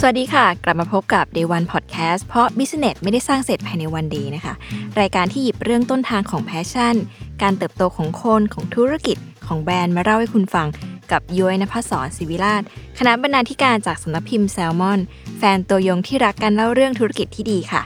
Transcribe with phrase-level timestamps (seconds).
[0.00, 4.54] สวัสดีค่ะ กลับมาพบกับ Day One Podcast เพราะ Business ไม่ได้สร้างเสร็จภายในวันดีนะคะ
[5.00, 6.94] รายการที่หยิบเรื่องต้นทางของแพชชั่น
[7.42, 9.16] การเติบโตของคนของธุรกิจ
[9.46, 10.66] ของแบรนด์มาเล่าให้คุณฟัง
[11.10, 12.62] กับย้อยนภศรศิวิราช
[12.98, 15.00] คณะบรรณาธิการจากสำนักพิมพ์แซลมอน
[15.38, 17.82] แฟนตัวยงที่รักกันเล่าเรื่องธุรกิจที่ดีค่ะ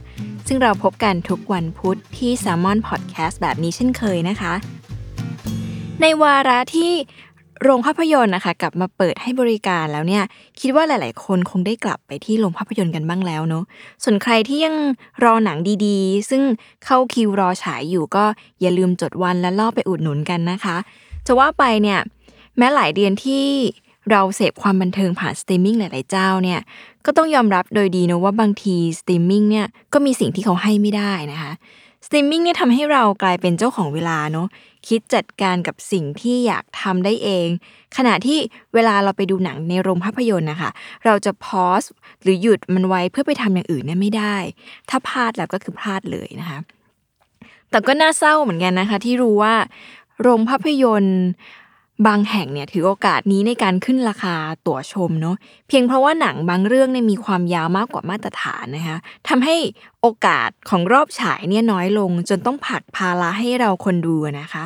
[0.47, 4.53] ซึ่งเราพบกันทุกวันพุธที่ Salmon Podcast แบบนี้เช่นเคยนะคะ
[6.01, 6.93] ในวาระที่
[7.63, 10.25] โรงภาพยนตร์นะคะกลับมาเปิดให้บริการแล้วเนี่ย
[10.61, 13.65] คิดว่าหลาย ๆ คนคงได้กลับไปที่โรงภาพยนตร์กันบ้างแล้วเนาะ
[14.05, 14.77] ส่วนใครที่ยัง
[15.25, 16.43] รอหนังดีๆ ซึ่ง
[16.85, 18.25] เข้าคิวรอฉายอยู่ก็
[18.61, 20.77] อย่าลืมจดวันและรอไปอุดหนุนกันนะคะ
[21.27, 21.99] จะว่าไปเนี่ย
[22.59, 23.45] แม้หลายเดือนที่
[24.11, 26.61] เราเสพความบันเทิงผ่านสตรีมมิ่งหลาย ๆ เจ้าเนี่ย
[27.07, 31.53] ก็ต้องยอมรับโดยดีนะว่าบางทีสตรีมมิ่งเนี่ยก็มีสิ่งที่เขาให้ไม่ได้นะคะ ส
[32.13, 34.49] ตรีมมิ่งเนี่ยทำให้เรากลายเป็นเจ้าของเวลาเนาะ
[34.89, 37.49] คิดจัดการกับสิ่งที่อยากทำได้เอง
[37.97, 38.39] ขณะที่
[38.75, 40.71] เวลาเราไปดูหนังในโรงภาพยนตร์นะคะ
[41.05, 41.83] เราจะพอส
[42.23, 44.37] หรือหยุดมันไว้เพื่อไปทำอย่างอื่นเนี่ยไม่ได้
[44.89, 46.59] ถ้าพลาดแล้วก็คือพลาดเลยนะคะ
[47.71, 49.55] แต่ก็น่าเศร้าเหมือนกันนะคะ ที่รู้ว่า
[50.23, 51.21] โรงภาพยนตร์
[52.07, 54.35] บางแห่งเนี่ยถือโอกาสนี้ในการขึ้นราคา
[54.67, 55.37] ตั๋วชมเนาะ
[55.69, 59.57] เพียงเพราะว่าหนังบางเรื่องเนี่ยมีความยาวมากกว่ามาตรฐานนะคะทำให้
[60.03, 64.65] โอกาสของรอบฉายเนี่ยน้อยลง จนต้องผักภาระให้เราคนดูนะคะ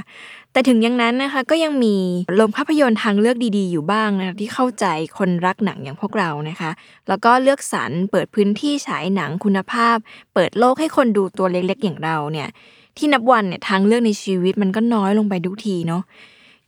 [0.53, 1.95] แต่ถึงอย่างนั้นนะคะก็ยังมี
[2.37, 4.87] โรงภาพยนตร์ทางเลือกดีๆ อยู่บ้างนะที่เข้าใจ
[5.19, 6.71] คนรักหนังอย่างพวกเรานะคะ
[7.09, 9.97] แล้วก็เลือกสรรเปิดพื้นที่ฉายหนังคุณภาพ
[10.35, 12.49] เปิดโลกให้คนดูตัวเล็กๆ อย่างเราเนี่ย
[12.97, 16.03] ที่นับวันเนี่ยทางเลือกในชีวิตมันก็น้อยลงไปทุกทีเนาะ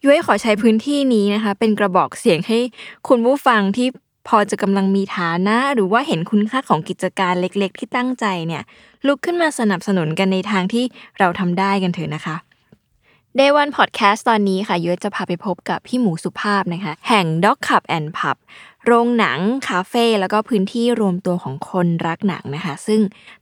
[0.04, 2.58] ย้อยขอใช้พื้นที่นี้นะคะ เป็นกระบอกเสียงให้
[3.08, 3.88] คุณผู้ฟังที่
[4.28, 8.62] พอจะกำลังมีฐานะ หรือว่าเห็นคุณค่าของกิจการเล็กๆ ที่ตั้งใจเนี่ย
[9.06, 10.84] ลุกขึ้นมาสนับสนุนกันในทางที่
[11.18, 12.36] เราทำได้กันเถอะนะคะ
[13.38, 18.36] Day One Podcast ตอนนี้ค่ะย้ยจะพาไปพบกับพี่หมูสุภาพนะคะ แห่ง Dog Cup and Pub
[18.84, 23.00] โรงหนัง คาเฟ่แล้วก็พื้นที่รวมตัวของคนรักหนังนะคะ ซึ่ง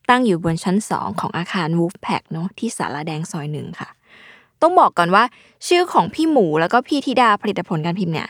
[0.09, 3.89] ตั้งอยู่บนชั้น 2 ของอาคาร Wolfpack เนาะที่สาราแดงซอยหนึ่งค่ะ
[4.63, 5.25] ต้องบอกก่อนว่า
[5.67, 8.29] ชื่อของพี่หมูแล้วก็พี่ธิดาผลิตผลการพิมพ์เนี่ย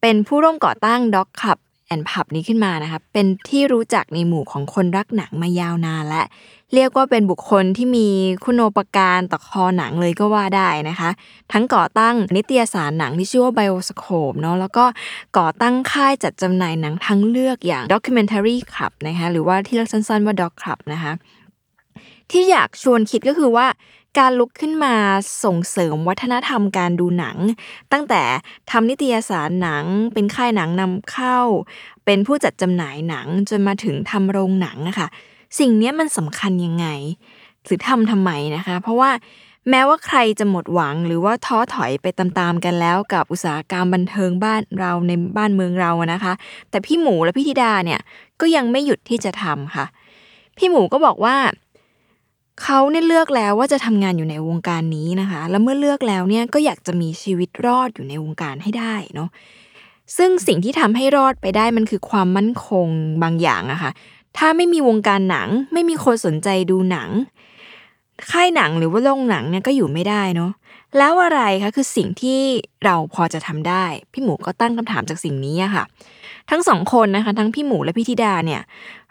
[0.00, 1.58] เป็นผู้ร่วมก่อตั้ง Dog Cup
[1.92, 6.24] and Pub นี้ขึ้นมานะคะเป็นที่รู้จักในหมู่ของคนรักหนังมายาวนานและ
[6.74, 8.08] เรียกว่าเป็นบุคคลที่มี
[8.44, 11.10] คุณโปการต่อคอหนังเลยก็ว่าได้นะคะ
[11.52, 14.84] ทั้งก่อตั้งนิตยสารหนังที่ชื่อว่า Bioscope เนาะแล้วก็
[15.38, 21.12] ก่อตั้งค่ายจัดจำหน่ายหนังทั้งเลือกอย่าง Documentary Club นะคะหรือว่าที่เรียกสั้นๆว่า Dog Club นะคะ
[22.30, 23.66] ที่อยากชวนคิดก็คือว่า
[24.18, 24.94] การลุกขึ้นมา
[25.44, 27.36] ส่งเสริมวัฒนธรรมการดูหนัง
[27.92, 28.22] ตั้งแต่
[28.70, 31.38] ทำนิตยสารหนัง เป็นค่ายหนังนำเข้า
[32.04, 35.08] เป็นผู้จัดจำหน่ายหนังจนมาถึงทำโรงหนังนะคะ
[35.58, 36.86] สิ่งนี้มันสำคัญยังไง
[37.64, 39.10] หรือทำทำไมนะคะ เพราะว่า
[39.70, 46.32] แม้ว่าใครจะหมดหวังหรือว่าท้อถอยไปตามๆกันแล้วกับอุตสาหกรรมบันเทิงบ้านเราในบ้านเมืองเรานะคะ
[46.70, 48.00] แต่พี่หมูและพี่ธิดาเนี่ย
[48.40, 49.86] ก็ยังไม่หยุดที่จะทำค่ะ
[50.58, 51.36] พี่หมูก็บอกว่า
[52.62, 59.28] เขาเนี่ยเลือกแล้วว่าจะทำงานอยู่ในวงการนี้นะคะ แล้วเมื่อเลือกแล้วเนี่ยก็อยากจะมีชีวิตรอดอยู่ในวงการให้ได้เนาะ
[60.16, 62.88] ซึ่งสิ่งที่ทำให้รอดไปได้มันคือความมั่นคง
[63.22, 63.92] บางอย่างอะคะ่ะ
[64.36, 67.10] ถ้าไม่มีวงการหนัง ไม่มีคนสนใจดูหนัง
[68.30, 70.52] ค่ายหนังหรือว่าโรงหนังเนี่ยก็อยู่ไม่ได้เนาะ
[70.98, 72.40] แล้วอะไรคะคือสิ่งที่
[72.84, 75.84] เราพอจะทำได้ พี่หมูก็ตั้งคำถามจากสิ่งนี้ค่ะ
[76.50, 78.62] ทั้งสองคนนะคะ ทั้งพี่หมูและพี่ธิดาเนี่ย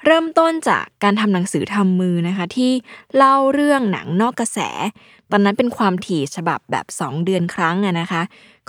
[0.06, 2.72] เริ่มต้นจากการทำหนังสือทำมือนะคะ ที่
[3.18, 4.60] เล่าเรื่องหนังนอกกระแส
[5.32, 8.22] ตอนนั้นเป็นความถี่ฉบับแบบ 2 เดือนครั้งอะนะคะ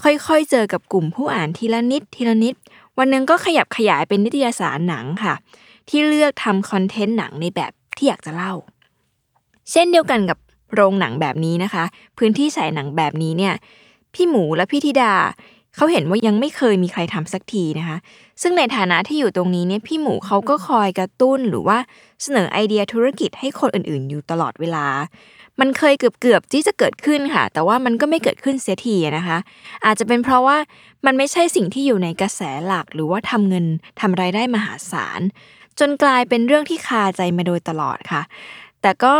[0.03, 2.55] ค่อยๆ เจอกับกลุ่มผู้อ่านทีละนิดทีละนิด
[2.99, 5.35] วันหนึงก็ขยับขยายเป็นนิตยสารหนังค่ะ
[5.89, 8.53] ที่เลือกทำคอนเทนต์หนังในแบบที่อยากจะเล่า
[9.71, 10.39] เช่นเดียวกันกับ
[10.75, 11.85] โรงหนังแบบนี้นะคะ
[12.19, 13.55] พื้นที่ฉายหนังแบบนี้เนี่ย
[14.15, 15.15] พี่หมูและพี่ธิดา
[15.77, 17.97] เขาเห็นว่ายังไม่เคยมีใครทำสักทีนะคะ
[18.43, 21.79] ซึ่งในฐานะที่อยู่ตรงนี้เนี่ยพี่หมูเขาก็คอยกระตุ้นหรือว่า
[22.23, 24.87] เสนอไอเดียธุรกิจให้คนอื่นๆ อยู่ตลอดเวลา
[25.61, 29.39] มันเคยเกือบๆที่จะเกิดขึ้นค่ะ แต่ว่ามันก็ไม่เกิดขึ้นเสียทีนะคะ
[29.85, 30.59] อาจจะเป็นเพราะว่า
[31.07, 33.67] มันไม่ใช่สิ่งที่อยู่ในกระแสหลัก หรือว่าทำเงิน
[34.01, 35.21] ทำรายได้มหาศาล
[35.79, 38.23] จนกลายเป็นเรื่องที่คาใจมาโดยตลอดค่ะ
[38.83, 39.15] แต่ก็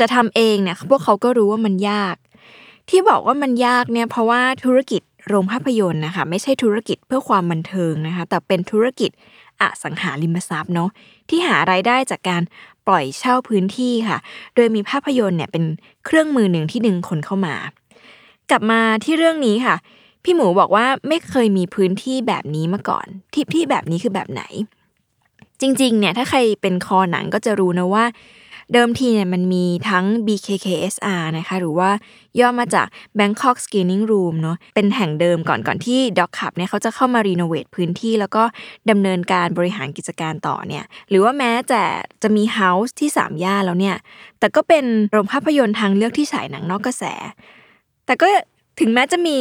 [0.00, 2.16] จะทำเองเนี่ยพวกเขาก็รู้ว่ามันยาก
[2.88, 9.10] ที่บอกว่ามันยากเนี่ยเพราะว่าธุรกิจโรงภาพยนตร์นะคะไม่ใช่ธุรกิจเพื่อความบันเทิงนะคะแต่เป็นธุรกิจ
[9.60, 10.90] อสังหาริมทรัพย์เนาะ
[11.28, 12.42] ที่หารายได้จากการ
[12.86, 14.18] ปล่อยเช่าพื้นที่ค่ะ
[14.54, 15.64] โดยมีภาพยนตร์เนี่ยเป็น
[16.04, 17.54] เครื่องมือหนึ่งที่ดึงคนเข้ามา
[18.50, 19.76] กลับมาที่เรื่องนี้ค่ะ
[20.24, 24.42] พี่หมูบอกว่าไม่เคยมีพื้นที่แบบนี้มาก่อน ที่ที่แบบนี้คือแบบไหน
[25.60, 28.04] จริงๆเนี่ยถ้าใครเป็นคอหนังก็จะรู้นะว่า
[28.72, 31.90] เดิมทีเนี่ยมันมีทั้ง BKKSR นะคะหรือว่า
[32.40, 32.86] ย่อมาจาก
[33.18, 38.42] Bangkok Screening Room เนาะเป็นแห่งเดิมก่อนก่อนที่ Doc Club เนี่ยเขาจะเข้ามารีโนเวทพื้นที่ แล้วก็
[38.90, 41.84] ดำเนินการบริหารกิจการต่อเนี่ยหรือว่าแม้แต่
[42.22, 43.96] จะมีเฮาส์ที่สามย่านแล้วเนี่ย
[44.38, 47.04] แต่ก็เป็นโรงภาพยนตร์ทางเลือกที่ฉายหนังนอกกระแส
[48.06, 48.26] แต่ก็
[48.80, 49.38] ถึงแม้จะมี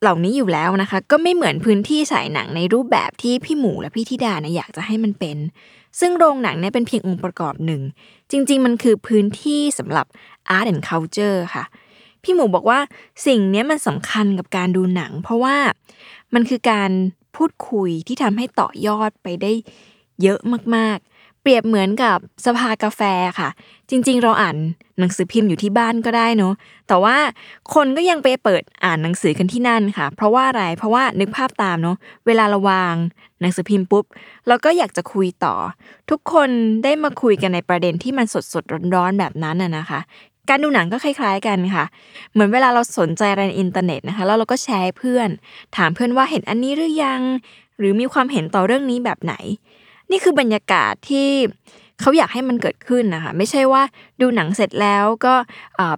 [0.00, 5.36] เหล่านี้อยู่แล้วนะคะ ก็ไม่เหมือนพื้นที่ฉายหนังในรูปแบบที่พี่หมูและพี่ธิดาเนี่ยอยากจะให้มันเป็น
[6.00, 7.80] ซึ่งโรงหนังเนี่ยเป็นเพียงองค์ประกอบหนึ่ง
[8.30, 10.06] จริง ๆ มันคือพื้นที่สำหรับ
[10.56, 11.64] art and culture ค่ะ
[12.22, 12.80] พี่หมูบอกว่า
[13.26, 15.56] สิ่งนี้มันสำคัญกับการดูหนัง เพราะว่า
[16.34, 16.90] มันคือการ
[17.36, 19.52] พูดคุยที่ทำให้ต่อยอดไปได้
[20.22, 20.40] เยอะ
[20.76, 20.98] มาก
[21.42, 23.00] เปรียบเหมือนกับสภากาแฟ
[23.40, 23.48] ค่ะ
[23.90, 24.56] จริง ๆ เราอ่าน
[24.98, 26.54] หนังสือพิมพ์อยู่ที่บ้านก็ได้เนาะ
[26.88, 27.16] แต่ว่า
[27.74, 31.96] คนก็ยังไปเปิดอ่านหนังสือกันที่นั่นค่ะ เพราะว่าอะไรเพราะว่านึกภาพตามเนาะ
[32.26, 32.94] เวลาเราวาง
[33.40, 34.04] หนังสือพิมพ์ปุ๊บ
[34.48, 35.54] เราก็อยากจะคุยต่อ
[36.10, 36.50] ทุกคน
[36.84, 40.00] ได้มาคุยกันในประเด็นที่มันสดสดๆร้อนๆแบบนั้นน่ะนะคะ
[40.48, 41.84] การดูหนังก็คล้าย ๆกันค่ะ
[42.32, 45.28] เหมือนเวลาเราสนใจอะไรในอินเทอร์เน็ตนะคะแล้วเราก็แชร์เพื่อน
[45.76, 47.20] ถามเพื่อนว่าเห็นอันนี้หรือยัง
[47.78, 49.34] หรือมีความเห็นต่อเรื่องนี้แบบไหน
[50.12, 51.28] นี่คือบรรยากาศที่
[52.00, 53.82] เขาอยากให้มันเกิดขึ้นนะคะไม่ใช่ว่า
[54.20, 55.34] ดูหนังเสร็จแล้วก็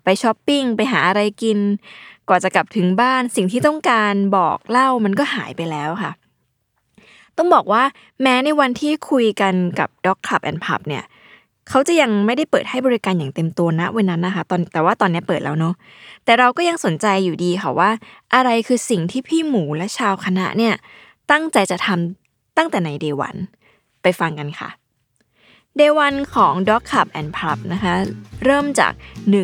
[0.05, 1.59] ไปช้อปปิ้งไปหาอะไรกิน
[2.29, 6.13] กว่าจะกลับถึงบ้านสิ่งที่ต้องการบอกเล่ามันก็หายไปแล้วค่ะ
[7.39, 7.83] ต้องบอกว่า
[8.23, 11.05] แม้ในวันที่คุยกันกับ Dog Club and Pub เนี่ย
[11.69, 15.75] เขาจะยังไม่ได้เปิดให้บริการอย่างเต็มตัวนะวันนั้นนะคะตอนแต่ว่าตอนนี้เปิดแล้วเนาะ
[16.25, 17.91] แต่เราก็ยังสนใจอยู่ดีค่ะว่า
[18.35, 20.75] อะไรคือสิ่งที่พี่หมูและชาวคณะเนี่ย
[21.31, 23.37] ตั้งใจจะทำตั้งแต่ในเดวัน
[24.05, 24.71] ไปฟังกันค่ะ
[25.77, 27.95] เดวันของ Dog Club and Pub นะคะ
[28.45, 28.93] เริ่มจาก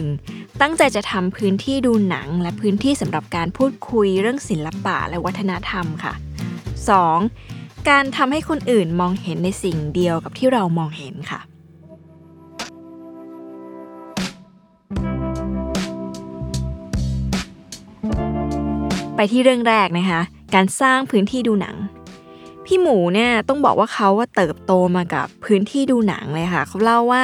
[0.05, 0.61] 1.
[0.61, 6.15] ตั้งใจจะทำพื้นที่ดูหนัง และพื้นที่สำหรับการพูดคุยเรื่องศิลปะและวัฒนธรรมค่ะ
[7.21, 7.89] 2.
[7.89, 11.41] การทำให้คนอื่นมองเห็นในสิ่งเดียวกับที่เรามองเห็นค่ะ
[19.17, 20.21] ไปที่เรื่องแรกนะคะ
[20.55, 21.77] การสร้างพื้นที่ดูหนัง
[22.73, 27.23] พี่หมูเนี่ยต้องบอกว่าเขาว่าเติบโตมากับพื้นที่ดูหนังเลยค่ะ เขาเล่าว่า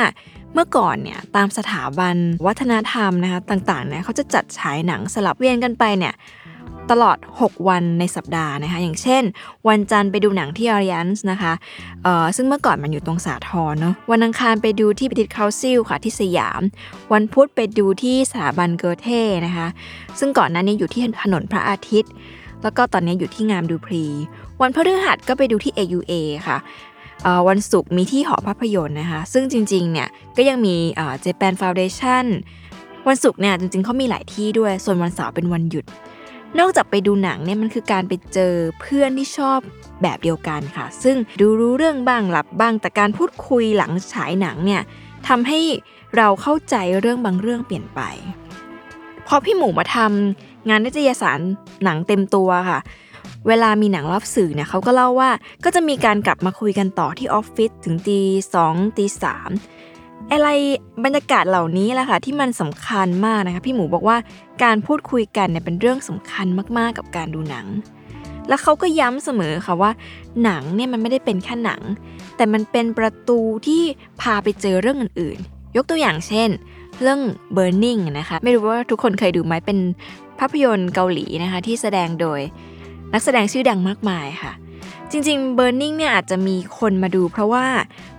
[0.55, 2.17] เมื่อก่อนเนี่ยตามสถาบัน
[2.47, 6.15] วัฒนธรรมนะคะต่างๆเนี่ยเขาจะจัดฉายหนังสลับเวียนกันไปเนี่ย
[6.91, 9.23] ตลอด 6 วันในสัปดาห์นะคะอย่างเช่น
[9.69, 11.53] วันจันทร์ไปดูหนังที่อาริยันส์นะคะ
[12.03, 16.61] เอ่อซึ่งเมื่อก่อนมันอยู่ตรงสาทรเนาะวันอังคารไปดูที่ปิติคาวซิลค่ะที่สยาม
[17.13, 19.67] วันพุธไปดูที่สถาบันเกอเท่นะคะ
[20.19, 22.13] ซึ่งก่อนหน้านี้อยู่ที่ถนนพระอาทิตย์
[22.63, 24.05] แล้วก็ตอนนี้อยู่ที่งามดูพรี
[24.63, 26.13] วันพฤหัสก็ไปดูที่ AUA
[26.49, 26.59] ค่ะ
[27.49, 30.77] วันศุกร์มีที่หอภาพยนตร์นะคะ ซึ่งจริงๆเนี่ยก็ยังมี
[31.21, 32.25] เจแปนฟาวเดชั่น
[33.09, 35.85] วันศุกร์เนี่ยจริงๆเขามีหลายที่ด้วย ส่วนวันเสาร์เป็นวันหยุด
[36.59, 39.59] นอกจากไปดูหนังเนี่ยมันคือการไปเจอเพื่อนที่ชอบ
[40.03, 44.83] แบบเดียวกันค่ะ ซึ่งดูรู้เรื่องบ้างหลับบ้าง แต่การพูดคุยหลังฉายหนังเนี่ย
[45.29, 45.61] ทำให้
[46.17, 48.01] เราเข้าใจเรื่องบางเรื่องเปลี่ยนไป
[49.27, 51.41] พอพี่หมูมาทำงานนิตยสาร
[51.85, 52.79] หนังเต็มตัวค่ะ
[53.49, 55.31] เวลามีหนังรอบสื่อเนี่ยเขาก็เล่าว่า
[55.65, 58.21] ก็จะมีการกลับมาคุยกันต่อที่ออฟฟิศถึงตี
[58.55, 59.51] สองตีสาม
[60.33, 60.49] อะไร
[61.05, 64.17] บรรยากาศเหล่านี้แหละค่ะที่มันสำคัญมากนะคะพี่หมูบอกว่า
[64.63, 66.47] การพูดคุยกันเนี่ยเป็นเรื่องสำคัญ
[66.79, 67.67] มากๆกับการดูหนัง
[68.49, 69.91] แล้วเขาก็ย้ำเสมอค่ะว่า
[70.43, 71.83] หนังเนี่ยมันไม่ได้เป็นแค่หนัง
[72.37, 73.83] แต่มันเป็นประตูที่
[74.21, 76.49] พาไปเจอเรื่องอื่นๆ ยกตัวอย่างเช่น
[77.01, 77.21] เรื่อง
[77.57, 79.79] Burning นะคะไม่รู้ว่าทุกคนเคยดูไหมเป็น
[80.39, 82.41] ภาพยนตร์เกาหลีนะคะที่แสดงโดย
[83.13, 84.53] นักแสดงชื่อดังมากมายค่ะ
[85.11, 87.67] จริงๆ Burning เนี่ยอาจจะมีคนมาดู เพราะว่า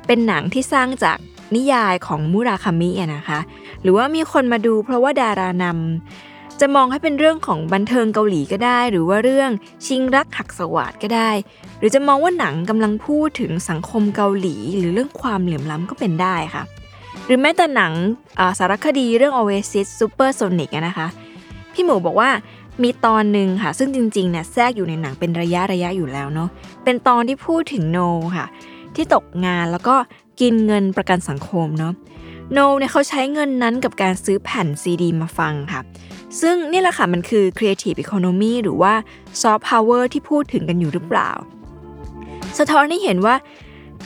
[0.07, 1.17] เป็นหนังที่สร้างจาก
[1.55, 3.39] นิยายของมุราคามินะคะ
[3.81, 9.49] หรือว่ามีคนมาดูเพราะว่าดารานำจะมองให้เป็นเรื่องของบันเทิงเกาหลีก็ได้ หรือว่าเรื่อง
[9.85, 11.29] ชิงรักหักสวัสดก็ได้
[11.79, 16.63] หรือจะมองว่าหนังกำลังพูดถึงสังคมเกาหลี หรือเรื่องความเหลื่อมล้ำก็เป็นได้ค่ะ
[17.25, 17.93] หรือแม้แต่หนัง
[18.59, 21.07] สารคดีเรื่อง Oasis Supersonic นะคะ
[21.73, 22.29] พี่หมูบอกว่า
[22.83, 26.49] มีตอนหนึ่งค่ะ ซึ่งจริงๆเนี่ยแทรกอยู่ในหนังเป็นระยะระยะอยู่แล้วเนาะ
[26.83, 27.99] เป็นตอนที่พูดถึงโน
[28.37, 28.45] ค่ะ
[28.95, 29.95] ที่ตกงานแล้วก็
[30.41, 31.93] กินเงินประกันสังคมเนาะ
[32.53, 35.81] โนเนี่ยเขาใช้เงินนั้นกับการซื้อแผ่นซีดีมาฟังค่ะ
[36.41, 38.93] ซึ่งนี่แหละค่ะมันคือ Creative Economy หรือว่า
[39.41, 41.31] Soft Power ที่พูดถึงกันอยู่หรือเปล่า
[42.57, 43.35] สะท้อนให้เห็นว่า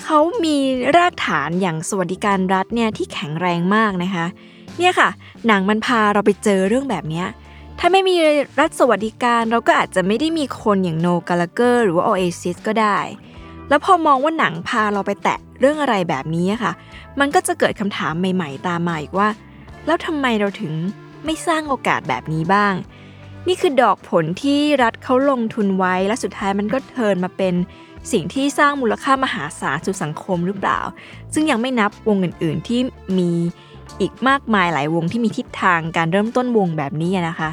[0.04, 0.58] เขามี
[0.98, 4.26] รากฐานอย่างสวัสดิการรัฐเนี่ยที่แข็งแรงมากนะคะ
[4.78, 5.10] เนี่ยค่ะ
[5.48, 7.24] หนังมันพาเราไปเจอเรื่องแบบนี้
[7.84, 8.16] ถ้าไม่มี
[8.60, 13.00] รัฐสวัสดิการเราก็อาจจะไม่ได้มีคนอย่างโนกาลเกอร์หรือว่า Oasis ก็ได้
[13.70, 16.72] แล้วพอมองว่าหนังพาเราไปแตะเรื่องอะไรแบบนี้ค่ะ
[17.20, 19.30] มันก็จะเกิดคำถามใหม่ ๆ ตามมาอีกว่า
[19.86, 20.74] แล้วทำไมเราถึง
[21.26, 22.74] ไม่สร้างโอกาสแบบนี้บ้าง
[23.48, 27.54] นี่คือดอกผลที่รัฐเขาลงทุนไว้และสุดท้ายมันก็เทินมาเป็น
[28.12, 30.80] สิ่งที่สร้างมูลค่ามหาศาลสู่สังคมหรือเปล่า
[31.34, 32.80] ซึ่งยังไม่นับวงอื่น ๆ ที่
[33.18, 33.32] มี
[34.00, 37.52] อีกมากมายหลายวงที่มีทิศทางการเริ่มต้นวงแบบนี้นะคะ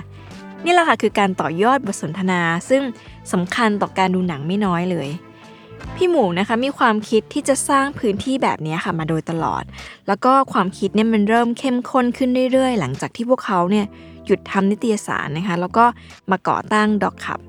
[0.65, 2.83] นี่แหละค่ะคือการต่อยอดบทสนทนา ซึ่ง
[3.33, 5.09] สำคัญต่อการดูหนังไม่น้อยเลย
[5.97, 9.65] พี่หมูนะคะมีความคิดที่จะสร้างพื้นที่แบบนี้ค่ะมาโดยตลอด
[10.09, 13.87] แล้วก็ความคิดเนี่ยมันเริ่มเข้มข้นขึ้นเรื่อยๆ หลังจากที่พวกเขาเนี่ย
[14.27, 15.85] หยุดทำนิตยสารนะคะ แล้วก็
[16.31, 17.41] มาก่อตั้งด็อกขับ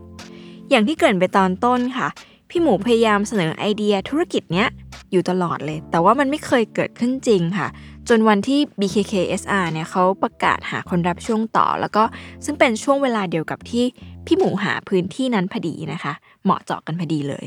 [0.70, 2.08] อย่างที่เกริ่นไปตอนต้นค่ะ
[2.50, 4.68] พี่หมูพยายามเสนอไอเดียธุรกิจเนี้ย
[5.12, 7.68] อยู่ตลอดเลย แต่ว่ามันไม่เคยเกิดขึ้นจริงค่ะ
[8.08, 12.04] จนวันที่ BKKSR เนี่ยเขาประกาศหาคนรับช่วงต่อ แล้วก็
[12.46, 13.86] ซึ่งเป็นช่วงเวลาเดียวกับที่
[14.26, 16.14] พี่หมูหาพื้นที่นั้นพอดีนะคะ
[16.44, 17.46] เหมาะเจาะกันพอดีเลย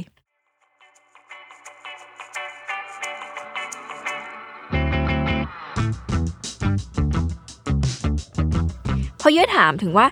[9.21, 10.06] พอเยอะถามถึงว่า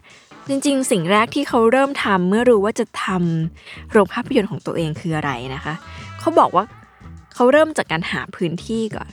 [0.49, 5.75] จริงๆ สิ่งแรกที่เขาเริ่มทำเมื่อรู้ว่าจะทำโรงภาพยนตร์ของตัวเองคืออะไรนะคะ
[6.21, 6.65] เขาบอกว่า
[7.35, 9.09] เขาเริ่มจากการหาพื้นที่ก่อน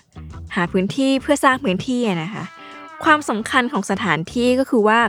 [0.57, 2.43] หาพื้นที่เพื่อสร้างพื้นที่นะคะ
[3.03, 4.99] ความสำคัญของสถานที่ก็คือว่า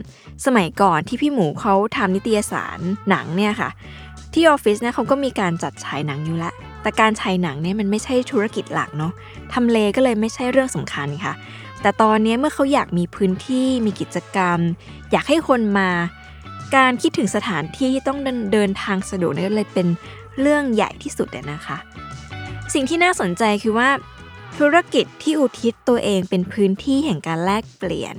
[0.47, 2.79] สมัยก่อนที่พี่หมูเขาทำนิตยสาร
[3.11, 3.71] หนังเนี่ยค่ะ
[4.33, 9.13] ที่ออฟฟิศเนี่ยเขาก็มีการจัดฉายหนังอยู่แล้วแต่การฉายหนังเนี่ยมันไม่ใช่ธุรกิจหลักเนาะ
[9.53, 11.35] ทำเลก็เลยไม่ใช่เรื่องสำคัญค่ะ
[11.83, 14.59] แต่ตอนนี้เมื่อเขาอยากมีพื้นที่มีกิจกรรม
[15.13, 15.91] อยากให้คนมา
[16.77, 18.19] การคิดถึงสถานที่ที่ต้อง
[18.53, 19.87] เดินทางสะดวกนี่เลยเป็น
[20.41, 21.79] เรื่องใหญ่ที่สุดเลยนะคะ
[22.75, 23.89] สิ่งที่น่าสนใจคือว่า
[24.59, 28.15] ธุรกิจที่อุทิศตัวเองเป็นพื้นที่แห่งการแลกเปลี่ยน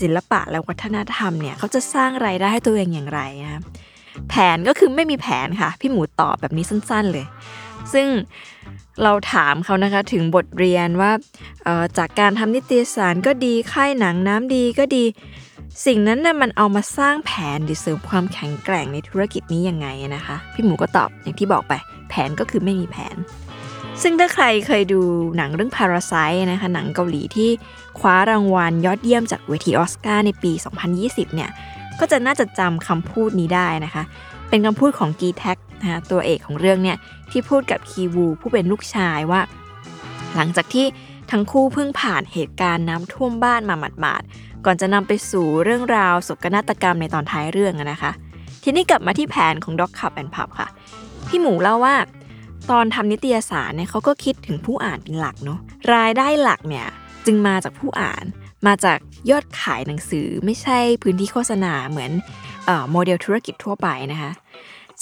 [0.00, 3.62] ศิลปะและวัฒนธรรมเนี่ยเขาจะสร้างไรายได้ให้ตัวเองอย่างไรนะ
[4.28, 7.26] แผนก็คือไม่มีแผนค่ะ พี่หมูตอบแบบนี้สั้นๆเลย
[7.92, 8.08] ซึ่ง
[9.02, 11.10] เราถามเขานะคะถึงบทเรียนว่า
[11.98, 15.04] จากการทำนิตยสารก็ดีค่ายหนังน้ำดีก็ดี
[15.86, 21.72] สิ่งนั้นนะ่ะมันเอามาสร้างแผนหรือเสริมความแข็งแกร่งในธุรกิจนี้ยังไงนะคะ พี่หมูก็ตอบอย่างที่บอกไป
[22.08, 23.16] แผนก็คือไม่มีแผน
[24.02, 25.00] ซึ่งถ้าใครเคยดู
[25.36, 27.50] หนังเรื่อง Parasite นะคะหนังเกาหลีที่
[27.98, 30.52] คว้ารางวัลยอดเยี่ยมจากเวทีออสการ์ในปี
[30.94, 31.50] 2020 เนี่ย
[32.00, 34.02] ก็จะน่าจะจำคำพูดนี้ได้นะคะ
[34.48, 36.96] เป็นคำพูดของกีแท็กนะตัวเอกของเรื่องเนี่ย
[37.30, 39.40] ที่พูดกับคีวูผู้เป็นลูกชายว่า
[40.36, 40.86] หลังจากที่
[41.30, 48.10] ทั้งคู่เพิ่งผ่านเหตุการณ์น้ำท่วมบ้านมาหมาดๆ ก่อนจะนำไปสู่เรื่องราวศกนาฏกรรมในตอนท้ายเรื่องนะคะ
[48.62, 50.68] ทีนี้กลับมาที่แผนของด็อกขับแอนพับค่ะ
[51.28, 51.94] พี่หมูเล่าว่า
[52.70, 55.58] ตอนทำนิตยสารเนี่ยเขาก็คิดถึงผู้อ่านเป็นหลักเนาะ
[55.94, 56.86] รายได้หลักเนี่ย
[57.26, 58.24] จึงมาจากผู้อ่าน
[58.66, 58.98] มาจาก
[59.30, 62.10] ยอดขายหนังสือไม่ใช่พื้นที่โฆษณาเหมือน
[62.90, 64.30] โมเดลธุรกิจทั่วไปนะคะ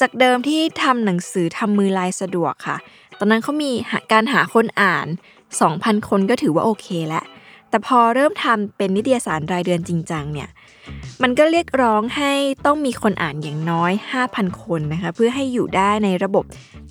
[0.01, 2.77] จากเดิมที่ทำหนังสือทำมือลายสะดวกค่ะ
[3.19, 3.71] ตอนนั้นเขามี
[4.13, 5.07] การหาคนอ่าน
[5.59, 7.25] 2,000 คนก็ถือว่าโอเคแล้ว
[7.71, 10.49] แต่พอเริ่มทำเป็นนิตยสารรายเดือนจริงจังเนี่ย
[11.23, 12.33] มันก็เรียกร้องให้
[12.67, 13.93] ต้องมีคนอ่านอย่างน้อย
[14.27, 16.45] 5,000 คนนะคะเพื่อให้อยู่ได้ในระบบ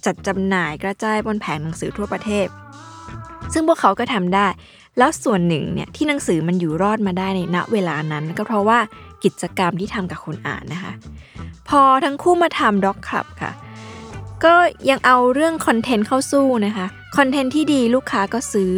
[0.06, 2.48] จัดจำหน่ายกระจายบนแผงหนังสือทั่วประเทศ
[3.54, 4.48] ซึ่งพวกเขาก็ทำได้
[4.98, 8.80] แล้วส่วนหนึ่งเนี่ยที่หนังสือมันอยู่รอดมาได้ในณเวลานั้น ก็เพราะว่า
[9.24, 10.94] กิจกรรมที่ทำกับคนอ่านนะคะ
[11.70, 13.52] พอทั้งคู่มาทำด็อกคลับค่ะ
[14.46, 14.54] ก็
[14.90, 16.86] ยังเอาเรื่องคอนเทนต์เข้าสู้นะคะ
[17.18, 18.74] คอนเทนต์ที่ดีลูกค้าก็ซื้อ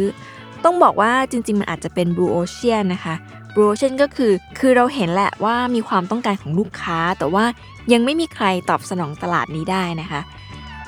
[0.64, 3.14] ต้องบอกว่าจริง ๆ มันอาจจะเป็น Blue Ocean นะคะ
[3.56, 7.44] Blue Ocean ก็คือ คือเราเห็นแหละว่ามีความต้องการของลูกค้า แต่ว่า
[7.92, 10.20] ยังไม่มีใครตอบสนองตลาดนี้ได้นะคะ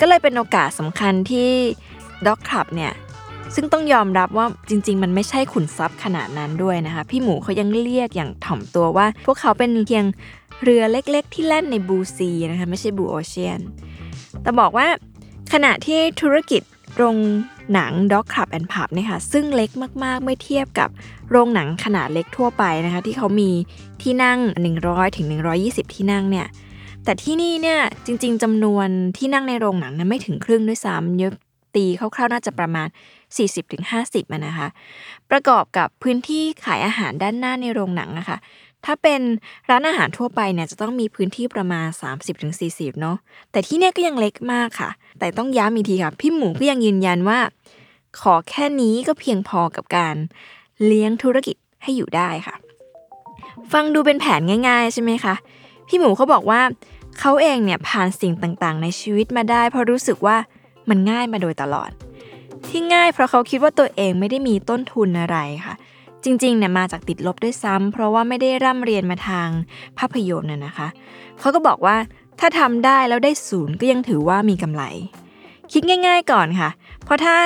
[0.01, 1.51] ก็เลยเป็นโอกาสสำคัญที่
[2.27, 2.93] Dog Club เนี่ย
[3.55, 10.05] ซึ่งต้องยอมรับว่าจริง ๆ มันไม่ใช่ขุนทรัพย์ขนาดนั้นด้วยนะคะ พี่หมูเขายังเรียกอย่างถ่อมตัวว่า พวกเขาเป็นเพียง
[10.63, 13.61] เรือเล็กๆ ที่แล่นในบูซีนะคะไม่ใช่บูโอเชียน
[14.43, 14.87] แต่บอกว่า
[15.53, 16.63] ขณะที่ธุรกิจ
[16.97, 17.17] โรง
[17.75, 19.71] หนัง Dog Club and Pub เนี่ยค่ะซึ่งเล็ก
[20.05, 20.89] มากๆ เมื่อเทียบกับ
[21.31, 23.51] โรงหนังขนาดเล็กทั่วไปนะคะที่เขามี
[24.03, 24.39] ที่นั่ง
[24.79, 25.27] 100ถึง
[25.61, 26.47] 120 ที่นั่งเนี่ย
[27.05, 31.33] แต่ที่นี่เนี่ยจริงๆจำนวนที่นั่งในโรงหนังนั้นไม่ถึงครึ่งด้วยซ้ำเยอะ
[31.77, 32.89] ตีคร่าวๆน่าจะประมาณ
[33.61, 34.69] 40-50มันนะคะ
[35.31, 38.37] ประกอบกับพื้นที่ขายอาหารด้านหน้าในโรงหนังนะคะ
[38.85, 39.21] ถ้าเป็น
[39.71, 41.87] ร้านอาหารทั่วไปเนี่ยจะต้องมีพื้นที่ประมาณ
[42.45, 43.17] 30-40 เนาะ
[43.53, 47.39] แต่ที่เนี่ยก็ยังเล็กมากค่ะ แต่ต้องย้ำอีกทีค่ะ พี่หมูก็ยังยืนยันว่า
[48.21, 50.15] ขอแค่นี้ก็เพียงพอกับการ
[50.87, 52.55] เลี้ยงธุรกิจให้อยู่ได้ค่ะ
[53.73, 55.35] ฟังดูเป็นแผนง่าย ๆ ใช่ไหมคะ
[55.89, 56.61] พี่หมูเขาบอกว่า
[57.21, 60.37] เขาเองเนี่ยผ่านสิ่งต่างๆ ในชีวิตมาได้ เพราะรู้สึกว่า
[60.89, 61.91] มันง่ายมาโดยตลอด
[62.69, 65.75] ที่ง่ายเพราะเขาคิดว่าตัวเองไม่ได้มีต้นทุนอะไรค่ะ
[66.25, 69.49] จริงๆเนี่ยมาจากติดลบด้วยซ้ำเพราะว่าไม่ได้ร่ำเรียนมาทาง
[69.99, 70.89] ภาพยนตร์น่ะนะคะ
[71.41, 71.97] เขาก็บอกว่า
[72.41, 74.83] ถ้าทำได้แล้วได้ศูนย์ก็ยังถือว่ามีกำไร
[75.73, 76.71] คิดง่าย ๆก่อนค่ะ
[77.05, 77.37] เพราะถ้า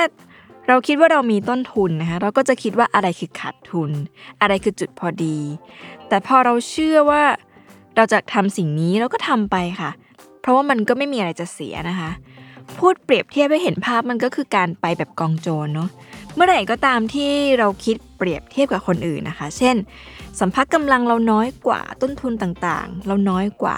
[0.67, 3.91] เราคิดว่าเรามีต้นทุนนะคะเราก็จะคิดว่าอะไรคือขาดทุน
[4.41, 5.37] อะไรคือจุดพอดี
[6.07, 7.23] แต่พอเราเชื่อว่า
[7.95, 9.89] เราจะทำสิ่งนี้เราก็ทำไปค่ะ
[10.41, 12.11] เพราะว่ามันก็ไม่มีอะไรจะเสียนะคะ
[12.77, 15.89] พูดเปรียบเทียบให้เห็นภาพมันก็คือการไปแบบกองโจรเนาะ
[16.35, 19.75] เมื่อไหร่ก็ตามที่เราคิดเปรียบเทียบกับคนอื่นนะคะ เช่น
[20.39, 23.77] สัมภาระกำลังเราน้อยกว่าต้นทุนต่างๆ เราน้อยกว่า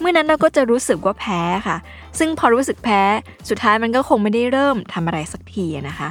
[0.00, 1.76] เมื่อนั้นเราก็จะรู้สึกว่าแพ้ค่ะ
[2.18, 3.02] ซึ่งพอรู้สึกแพ้
[3.48, 6.08] สุดท้ายมันก็คงไม่ได้เริ่มทำอะไรสักทีนะคะ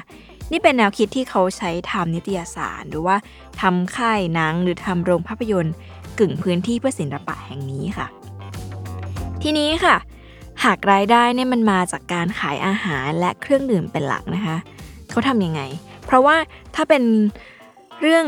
[0.51, 3.15] นี่เป็นแนวคิดที่เขาใช้ทำนิตยสาร หรือว่า
[3.61, 5.75] ทำค่ายหนังหรือทำโรงภาพยนตร์
[6.19, 8.07] กึ่งพื้นที่เพื่อศิลปะแห่งนี้ค่ะ
[9.41, 9.95] ทีนี้ค่ะ
[10.63, 14.57] หากรายได้เนี่ยมันมาจากการขายอาหารและเครื่องดื่มเป็นหลักนะคะ
[15.13, 15.61] เขาทำยังไง
[16.05, 16.35] เพราะว่า
[16.75, 17.03] ถ้าเป็น
[18.01, 18.25] เรื่อง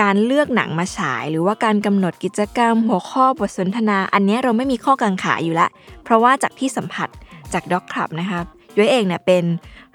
[0.00, 5.68] การเลือกหนังมาฉาย หรือว่าการกำหนดกิจกรรม หัวข้อบทสนทนา อันนี้เราไม่มีข้อกังขาอยู่ละ
[6.04, 7.08] เพราะว่าจากที่สัมผัส
[7.52, 8.40] จากด็อกคลับนะคะ
[8.78, 9.44] ย้อยเองเนี่ยเป็น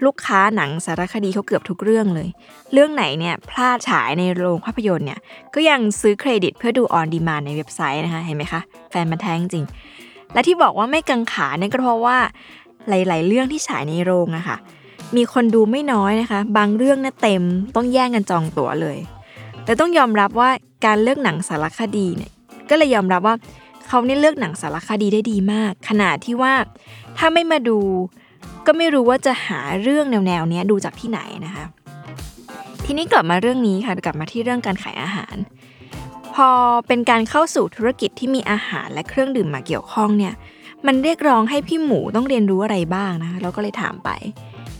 [0.05, 2.29] ลูกค้าหนังสารคดีเขาเกือบทุกเรื่องเลย
[2.73, 5.19] เรื่องไหนเนี่ยพลาดฉายในโรงภาพยนตร์เนี่ย
[5.55, 9.65] ก็ยังซื้อเครดิตเพื่อดูออนดีมานในเว็บไซต์นะคะเห็นไหมคะแฟนมันแท้งจริง
[10.33, 12.17] และที่บอกว่าไม่กังขาเนี่ยก็เพราะว่า
[12.89, 14.57] หลาย ๆ เรื่องที่ฉายในโรงอะคะ่ะ
[15.15, 17.43] มีคนดูไม่น้อยนะคะ บางเรื่องนี่ยเต็ม
[17.75, 18.97] ต้องแย่งกันจองตั๋วเลย
[19.65, 20.49] แต่ต้องยอมรับว่า
[20.85, 22.31] การเลือกหนังสารคดีเนี่ย
[22.69, 23.35] ก็เลยยอมรับว่า
[23.87, 26.53] เขาเนี่ยเลือกหนังสารคดีได้ดีมาก ขนาดที่ว่า
[27.17, 27.79] ถ้าไม่มาดู
[28.65, 31.65] ก็ไม่รู้ว่าจะหาเรื่องแนวๆนี้ดูจากที่ไหนนะคะ
[32.85, 35.35] ทีนี้กลับมาเรื่องนี้ค่ะกลับมาที่เรื่องการขายอาหาร
[36.33, 36.49] พอ
[36.87, 40.33] เป็นการเข้าสู่ธุรกิจที่มีอาหารและเครื่องดื่มมาเกี่ยวข้องเนี่ย
[40.87, 44.09] มันเรียกร้องให้พี่หมูต้องเรียนรู้อะไรบ้างนะคะเราก็เลยถามไป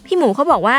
[0.08, 0.78] พี่หมูเขาบอกว่า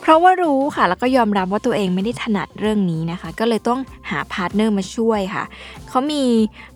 [0.00, 5.44] เพราะว่ารู้ค่ะ แล้วก็ยอมรับว่าตัวเองไม่ได้ถนัดเรื่องนี้นะคะ ก็เลยต้องหาพาร์ทเนอร์มาช่วยค่ะ
[5.88, 6.22] เขามี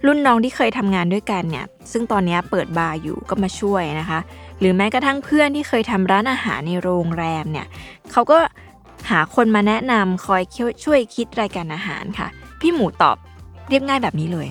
[0.07, 4.19] รุ่นน้องที่เคยทำงานด้วยกันเนี่ย ซึ่งตอนนี้เปิดบาร์อยู่ก็มาช่วยนะคะ
[4.59, 7.67] หรือแม้กระทั่งเพื่อนที่เคยทำร้านอาหารในโรงแรมเนี่ย
[8.13, 8.39] เขาก็
[9.11, 10.43] หาคนมาแนะนำคอย
[10.85, 12.29] ช่วยคิดรายการอาหารค่ะ
[12.61, 13.17] พี่หมูตอบ
[13.69, 14.49] เรียบง่ายแบบนี้เลย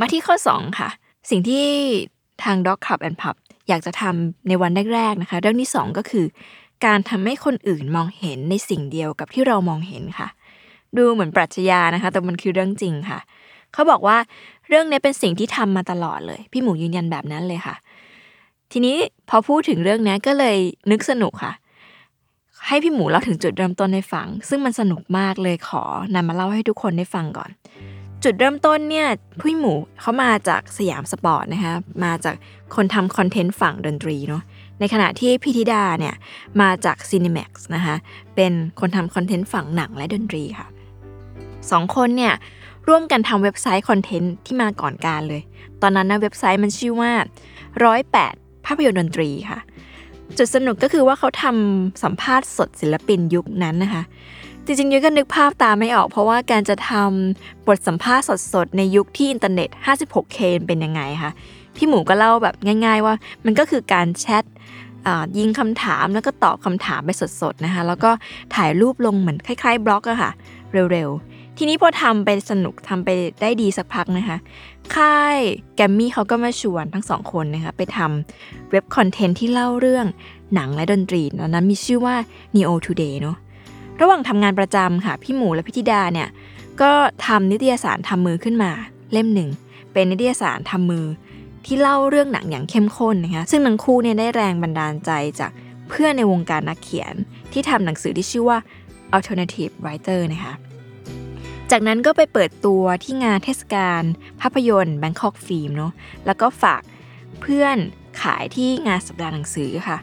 [0.00, 0.88] มาที่ข้อ 2 ค่ะ
[1.30, 1.64] สิ่งที่
[2.42, 3.36] ทาง Dog Club and Pub
[3.68, 6.26] อยากจะทำในวันแรกๆนะคะ เรื่องที่ 2 ก็คือ
[6.86, 10.28] การทำให้คนอื่นมองเห็นในสิ่งเดียวกับที่เรามองเห็นค่ะ
[10.96, 13.18] ดูเหมือนปรัชญานะคะ แต่มันคือเรื่องจริงค่ะ
[13.72, 14.16] เขาบอกว่า
[14.68, 17.76] เรื่องนี้เป็นสิ่งที่ทำมาตลอดเลย พี่หมูยืนยันแบบนั้นเลยค่ะ
[18.72, 18.96] ทีนี้
[19.28, 20.56] พอพูดถึงเรื่องนี้ก็เลย
[20.90, 21.52] นึกสนุกค่ะ
[22.66, 25.82] ให้พี่หมูเล่าถึงจุดเริ่มต้นให้ฟัง ซึ่งมันสนุกมากเลยขอ
[26.14, 27.50] นำมาเล่าให้ทุกคนได้ฟังก่อน
[28.24, 29.08] จุดเริ่มต้นเนี่ย
[29.40, 32.34] พี่หมูเขามาจากสยามสปอร์ตนะคะมาจาก
[32.74, 34.42] คนทำคอนเทนต์ฝั่งดนตรีเนาะ
[34.80, 36.14] ในขณะที่พี่ธิดาเนี่ย
[36.60, 37.94] มาจาก Cinemax นะคะ
[38.34, 40.66] เป็นคนทำคอนเทนต์ฝั่งหนังและดนตรีค่ะ
[41.70, 42.34] สองคนเนี่ย
[42.88, 45.42] ร่วมกันทำเว็บไซต์คอนเทนต์ที่มาก่อนกาลเลย
[45.82, 47.12] ตอนนั้นนะเว็บไซต์มันชื่อว่า
[47.84, 48.34] ร้อยแปด
[48.66, 49.60] ภาพยนตร์ดนตรีค่ะ
[50.38, 54.02] จุดสนุกก็คือว่าเขาทำสัมภาษณ์สดศิลปินยุคนั้นนะคะ
[54.66, 61.32] จริงๆยุก็นึกภาพตามไม่ออก เพราะว่าการจะทำบทสัมภาษณ์สดๆ ในยุคที่อินเทอร์เน็ต 56K เป็นยังไงคะ
[61.76, 64.44] พี่หมูก็เล่าแบบง่าย ๆ ว่ามันก็คือการแชท
[65.38, 68.10] ยิงคำถามแล้วก็ตอบคำถามไปสดๆนะคะ แล้วก็
[68.54, 70.30] ถ่ายรูปลงเหมือนคล้ายๆบล็อกอะค่ะ
[70.92, 74.36] เร็วๆ ทีนี้พอทำไปสนุกทำไปได้ดีสักพักนะคะ
[74.96, 75.38] ค่าย
[75.76, 80.06] แกมมี่เขาก็มาชวนทั้งสองคนนะคะ ไปทำเว็บคอนเทนต์ที่เล่าเรื่อง
[80.54, 82.14] หนังและดนตรีตอนนั้นมีชื่อว่า
[82.54, 83.36] Neo Today เนาะ
[84.00, 86.28] ระหว่างทำงานประจำค่ะพี่หมูและพี่ธิดาเนี่ย
[86.82, 86.92] ก็
[87.26, 88.70] ทำนิตยสารทำมือขึ้นมา
[89.12, 89.50] เล่มหนึ่ง
[89.92, 91.06] เป็นนิตยสารทำมือ
[91.66, 95.52] ที่เล่าเรื่องหนังอย่างเข้มข้นนะคะซึ่งทั้งคู่เนี่ยได้แรงบันดาลใจจาก
[95.88, 97.14] เพื่อนในวงการนักเขียน
[97.52, 98.58] ที่ทำหนังสือที่ชื่อว่า
[99.16, 100.54] alternative writer นะคะ
[101.70, 104.02] จากนั้นก็ไปเปิดตัวที่งานเทศกาล
[104.40, 105.92] ภาพยนตร์ Bangkok Film เนาะ
[106.26, 106.82] แล้วก็ฝาก
[107.40, 107.76] เพื่อน
[108.22, 109.98] ขายที่งานสัปดาห์หนังสือค่ะ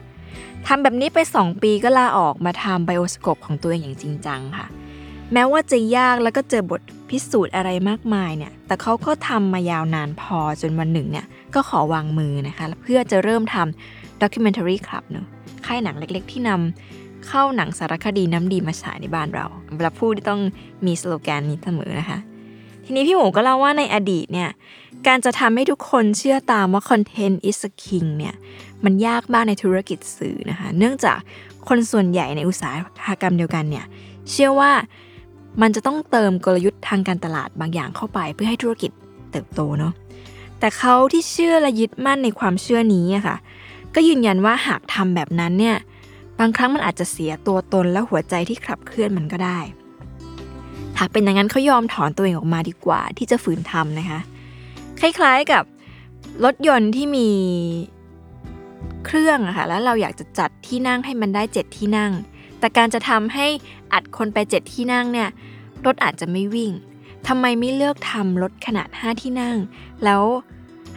[0.66, 4.66] ทำแบบนี้ไป 2 ปีก็ลาออกมาทำไบโอสโคปของตัวเองอย่างจริงจังค่ะ
[5.32, 15.26] แม้ว่าจะยากแล้วก็เจอบทพิสูจน์อะไรมากมายเนี่ย แต่เขาก็ทำมายาวนานพอจนวันหนึ่งเนี่ย ก็ขอวางมือนะคะ เพื่อจะเริ่มทำด็อกิเมนทารีคลับเนาะ
[15.66, 19.46] ค่ายหนังเล็กๆ ที่นำเข้าหนังสารคดีน้ำดีมาฉายในบ้านเรา
[19.76, 20.40] เวลาพูดต้อง
[20.86, 22.18] มีสโลแกนนี้เสมอนะคะ
[22.84, 24.50] ทีนี้พี่หมูก็เล่าว่าในอดีตเนี่ย
[25.06, 28.34] การจะทำให้ทุกคนเชื่อตามว่าคอนเทนต์ is a king เนี่ย
[28.84, 31.18] มันยากมากในธุรกิจสื่อนะคะเนื่องจาก
[31.68, 32.70] คนส่วนใหญ่ในอุตสา
[33.08, 33.84] หกรรมเดียวกันเนี่ย
[34.30, 34.72] เชื่อว่า
[35.62, 38.90] มันจะต้องเติมกลยุทธ์ทางการตลาดบางอย่างเข้าไปเพื่อให้ธุรกิจ
[39.32, 39.92] เติบโตเนาะ
[40.58, 43.36] แต่เขาที่เชื่อและยึดมั่นในความเชื่อนี้อะค่ะ
[43.94, 45.76] ก็ยืนยันว่าหากทำแบบนั้นเนี่ย
[46.38, 49.60] บางครั้งมันอาจจะเสียตัวตนและหัวใจที่ขับเคลื่อนมันก็ได้
[50.98, 54.20] หาเป็นอย่างนั้นเขายอมถอนตัวเองออกมาดีกว่า ที่จะฝืนทำนะคะ
[55.00, 55.64] คล้ายๆกับ
[56.44, 57.30] รถยนต์ที่มี
[59.06, 62.12] เครื่องอะค่ะแล้วเราอยากจะจัดที่นั่งให้มันได้ 7 ที่นั่ง
[62.58, 63.46] แต่การจะทำให้
[63.92, 65.28] อัดคนไป 7 ที่นั่งเนี่ย
[65.86, 66.72] รถอาจจะไม่วิ่ง
[67.28, 69.56] ทำไมไม่เลือกทำรถขนาด 5 ที่นั่ง
[70.04, 70.22] แล้ว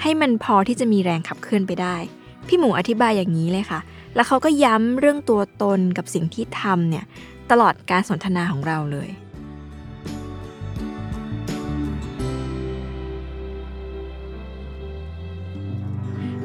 [0.01, 1.95] ให้มันพอที่จะมีแรงขับเคลื่อนไปได้
[2.47, 3.79] พี่หมูอธิบายอย่างนี้เลยค่ะ
[4.15, 7.05] แล้วเขาก็ย้ำเรื่องตัวตนกับสิ่งที่ทำเนี่ย
[7.51, 9.09] ตลอดการสนทนาของเราเลย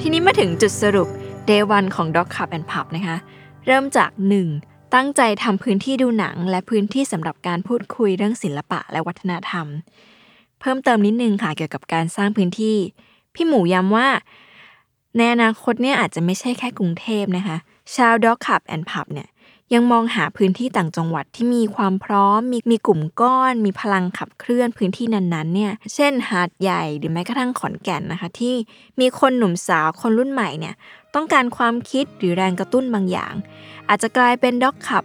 [0.03, 1.09] ทีนี้มาถึงจุดสรุป
[1.49, 3.17] Day 1ของ Dog Club and Pub นะคะ
[3.65, 4.11] เริ่มจาก
[4.51, 4.93] 1.
[4.95, 9.67] ตั้งใจทำพื้นที่ดูหนัง และพื้นที่สำหรับการพูดคุยเรื่องศิลปะและวัฒนธรรม
[10.59, 12.75] เพิ่มเติมนิดนึงค่ะเกี่ยวกับการสร้างพื้นที่
[13.35, 14.07] พี่หมูย้ำว่า
[15.17, 17.57] ในอนาคตเนี่ยอาจจะไม่ใช่แค่กรุงเทพนะคะ
[17.95, 19.29] ชาว Dog Club and Pub เนี่ย
[19.73, 28.55] ยังมองหาพื้นที่ต่างจังหวัดที่มีความพร้อม มีมีกลุ่มก้อน มีพลังขับเคลื่อนพื้นที่นั้นๆเนี่ยเช่นหาดใหญ่หรือแม้กระทั่งขอนแก่นนะคะ ที่
[28.99, 30.75] มีคนหนุ่มสาวคนรุ่นใหม่เนี่ย
[31.15, 33.33] ต้องการความคิดหรือแรงกระตุ้นบางอย่าง
[33.89, 35.03] อาจจะกลายเป็น Doc Club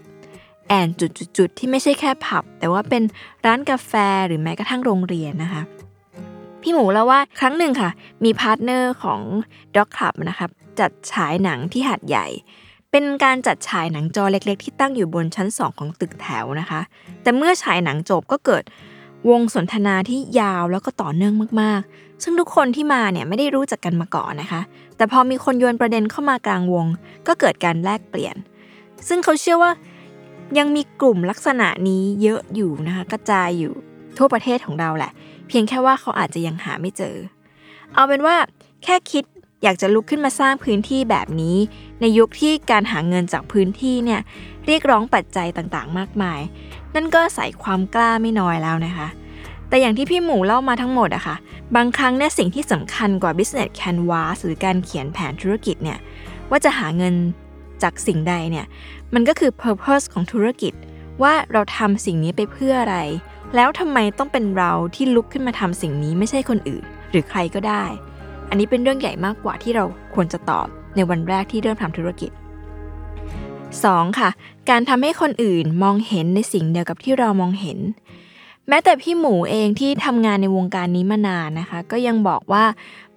[0.69, 3.03] and จุดๆที่ไม่ใช่แค่ผับ แต่ว่าเป็น
[3.47, 3.93] ร้านกาแฟ
[4.27, 5.63] หรือแม้กระทั่งโรงเรียนนะคะ
[6.63, 7.91] พี่หมูเล่าว่าครั้งหนึ่งค่ะ
[8.25, 9.21] มีพาร์ทเนอร์ของ
[9.77, 10.51] Doc Club นะครับ
[10.81, 12.27] จัดฉายหนังที่หาดใหญ่
[12.99, 16.81] เป็นการจัดฉายหนังจอเล็กๆ ที่ตั้งอยู่บนชั้น 2 ของตึกแถวนะคะ
[17.23, 18.65] แต่เมื่อฉายหนังจบก็เกิด
[19.31, 24.61] วงสนทนาที่ยาวแล้วก็ต่อเนื่องมากๆ ซึ่งทุกคนที่มาเนี่ยไม่ได้รู้จักกันมาก่อนนะคะ
[24.97, 26.87] แต่พอมีคนโยนประเด็นเข้ามากลางวง
[27.27, 28.37] ก็เกิดการแลกเปลี่ยน
[29.09, 29.73] ซึ่งเขาเชื่อว่า
[30.59, 33.73] ยังมีกลุ่มลักษณะนี้เยอะอยู่นะคะกระจายอยู่
[34.19, 35.13] ทั่วประเทศของเราแหละ
[35.49, 37.17] เพียงแค่ว่าเขาอาจจะยังหาไม่เจอ
[37.95, 38.37] เอาเป็นว่า
[38.85, 39.25] แค่คิด
[39.63, 41.57] อยากจะลุกขึ้นมาสร้างพื้นที่แบบนี้
[42.01, 44.21] ในยุคที่การหาเงินจากพื้นที่เนี่ย
[44.67, 46.41] เรียกร้องปัจจัยต่างๆ มากมาย
[46.95, 49.09] นั่นก็ใส่ความกล้าไม่น้อยแล้วนะคะ
[49.69, 51.37] แต่อย่างที่พี่หมูเล่ามาทั้งหมดอะค่ะ
[51.77, 55.99] บางครั้งเนี่ยสิ่งที่สำคัญกว่า business canvas หรือการเขียนแผนธุรกิจเนี่ย
[56.51, 57.15] ว่าจะหาเงิน
[57.83, 58.67] จากสิ่งใดเนี่ย
[59.15, 60.73] มันก็คือ purpose ของธุรกิจ
[61.23, 62.99] ว่าเราทำสิ่งนี้ไปเพื่ออะไร
[63.55, 67.85] แล้วทำไมต้องเป็นเราที่ลุกขึ้นมาทำสิ่งนี้ไม่ใช่คนอื่น หรือใครก็ได้
[68.49, 72.31] อันนี้เป็นเรื่องใหญ่มากกว่าที่เราควรจะตอบในวันแรกที่เริ่มทำธุรกิจ
[73.85, 74.19] 2.
[74.19, 74.31] ค่ะ
[74.71, 77.79] การทำให้คนอื่นมองเห็นในสิ่งเดียวกับที่เรามองเห็น
[78.69, 82.65] แม้แต่พี่หมูเองที่ทำงานในวงการนี้มานานนะคะ ก็ยังบอกว่า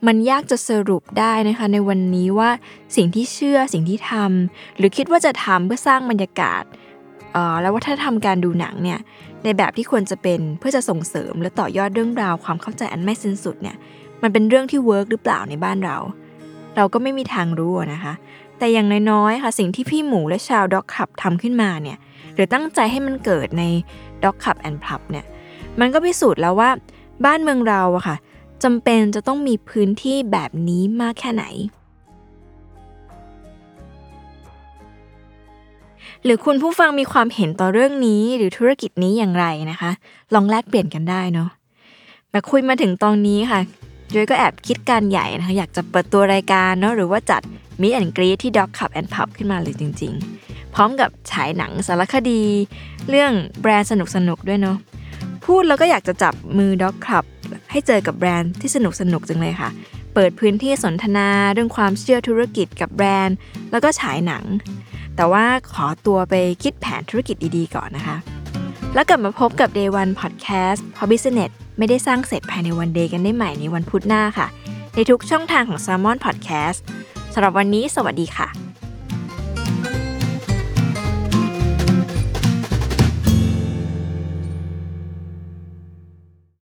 [0.07, 2.49] มันยากจะสรุปได้นะคะ ในวันนี้ว่า
[2.95, 6.63] สิ่งที่เชื่อสิ่งที่ทำหรือคิดว่าจะทำเพื่อสร้างบรรยากาศ
[7.35, 8.99] ออแล้ววัฒนธรรมการดูหนังเนี่ย
[9.43, 13.75] ในแบบที่ควรจะเป็นเพื่อจะส่งเสริมและต่อยอดเรื่องราวความเข้าใจอันไม่สิ้นสุดเนี่ย
[14.21, 15.97] มันเป็นเรื่องที่เวิร์กหรือเปล่าในบ้านเรา
[16.75, 18.13] เราก็ไม่มีทางรู้นะคะ
[18.57, 21.97] แต่อย่างน้อยๆค่ะสิ่งที่พี่หมูและชาวด็อกขับทำขึ้นมาเนี่ย
[22.35, 23.63] หรือตั้งใจให้มันเกิดใน
[24.23, 25.25] ด็อกขับแอนด์พลับเนี่ย
[25.79, 26.69] มันก็พิสูจน์แล้วว่า
[27.25, 28.15] บ้านเมืองเราอะค่ะ
[28.63, 31.45] จำเป็นจะต้องมีพื้นที่แบบนี้มากแค่ไหน
[36.23, 39.91] หรือคุณผู้ฟังมีความเห็นต่อเรื่องนี้หรือธุรกิจนี้อย่างไรนะคะ
[40.33, 41.49] ลองแลกเปลี่ยนกันได้เนาะ
[42.31, 43.59] แต่คุยมาถึงตอนนี้ค่ะ
[44.11, 47.41] โดยก็แอบคิดการใหญ่นะคะอยากจะเปิดตัวรายการเนาะหรือว่าจัด
[47.81, 52.41] มิแอนกรีที่ Dog Cup and Pub ขึ้นมาเลยจริง ๆ พร้อมกับฉายหนังสารคดี
[53.09, 53.93] เรื่องแบรนด์ส
[54.27, 54.77] นุกๆด้วยเนาะ
[55.45, 57.25] พูดแล้วก็อยากจะจับมือ Dog Club
[57.71, 59.69] ให้เจอกับแบรนด์ที่สนุกสนุกจังเลยค่ะ
[60.13, 63.37] เปิดพื้นที่สนทนาเรื่องความเชื่อธุรกิจกับแบรนด์
[63.71, 64.43] แล้วก็ฉายหนัง
[65.15, 68.17] แต่ว่าขอตัวไปคิดแผนธุรกิจดีๆ ก่อนนะคะ
[68.93, 74.47] แล้วกลับมาพบกับ Day One Podcast พราะ Business ไม่ได้สร้างเสร็จภายในวันเดย์กันได้ใหม่ในวันพุธหน้าค่ะ
[74.95, 76.79] ในทุกช่องทางของ s ซ l m o n Podcast
[77.33, 78.47] สำหรับวันนี้สวัสดีค่ะ